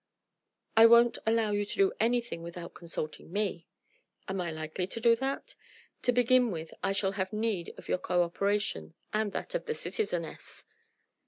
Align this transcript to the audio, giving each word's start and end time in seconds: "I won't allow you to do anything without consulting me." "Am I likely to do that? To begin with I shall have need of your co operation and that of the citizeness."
"I 0.75 0.87
won't 0.87 1.19
allow 1.27 1.51
you 1.51 1.63
to 1.63 1.77
do 1.77 1.93
anything 1.99 2.41
without 2.41 2.73
consulting 2.73 3.31
me." 3.31 3.67
"Am 4.27 4.41
I 4.41 4.49
likely 4.51 4.87
to 4.87 4.99
do 4.99 5.15
that? 5.17 5.53
To 6.01 6.11
begin 6.11 6.49
with 6.49 6.73
I 6.81 6.91
shall 6.91 7.11
have 7.11 7.31
need 7.31 7.75
of 7.77 7.87
your 7.87 7.99
co 7.99 8.23
operation 8.23 8.95
and 9.13 9.31
that 9.33 9.53
of 9.53 9.67
the 9.67 9.75
citizeness." 9.75 10.65